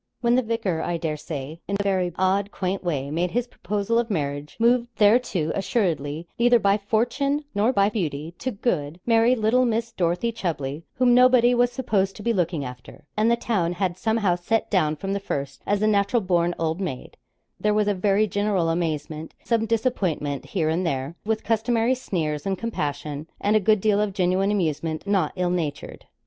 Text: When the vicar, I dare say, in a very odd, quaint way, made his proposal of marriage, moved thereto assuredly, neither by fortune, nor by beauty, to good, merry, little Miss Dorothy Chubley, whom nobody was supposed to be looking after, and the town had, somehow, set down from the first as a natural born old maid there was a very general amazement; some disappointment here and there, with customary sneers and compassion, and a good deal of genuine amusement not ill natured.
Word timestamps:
When 0.21 0.33
the 0.33 0.41
vicar, 0.41 0.81
I 0.81 0.97
dare 0.97 1.15
say, 1.15 1.59
in 1.67 1.77
a 1.79 1.83
very 1.83 2.11
odd, 2.15 2.49
quaint 2.49 2.83
way, 2.83 3.11
made 3.11 3.29
his 3.29 3.45
proposal 3.45 3.99
of 3.99 4.09
marriage, 4.09 4.57
moved 4.59 4.87
thereto 4.95 5.51
assuredly, 5.53 6.27
neither 6.39 6.57
by 6.57 6.77
fortune, 6.79 7.45
nor 7.53 7.71
by 7.71 7.87
beauty, 7.87 8.33
to 8.39 8.49
good, 8.49 8.99
merry, 9.05 9.35
little 9.35 9.63
Miss 9.63 9.91
Dorothy 9.91 10.31
Chubley, 10.31 10.81
whom 10.95 11.13
nobody 11.13 11.53
was 11.53 11.71
supposed 11.71 12.15
to 12.15 12.23
be 12.23 12.33
looking 12.33 12.65
after, 12.65 13.05
and 13.15 13.29
the 13.29 13.35
town 13.35 13.73
had, 13.73 13.95
somehow, 13.95 14.33
set 14.33 14.71
down 14.71 14.95
from 14.95 15.13
the 15.13 15.19
first 15.19 15.61
as 15.67 15.83
a 15.83 15.87
natural 15.87 16.23
born 16.23 16.55
old 16.57 16.81
maid 16.81 17.15
there 17.59 17.71
was 17.75 17.87
a 17.87 17.93
very 17.93 18.25
general 18.25 18.69
amazement; 18.69 19.35
some 19.43 19.67
disappointment 19.67 20.45
here 20.45 20.67
and 20.67 20.83
there, 20.83 21.15
with 21.25 21.43
customary 21.43 21.93
sneers 21.93 22.47
and 22.47 22.57
compassion, 22.57 23.27
and 23.39 23.55
a 23.55 23.59
good 23.59 23.79
deal 23.79 24.01
of 24.01 24.13
genuine 24.13 24.49
amusement 24.49 25.05
not 25.05 25.31
ill 25.35 25.51
natured. 25.51 26.05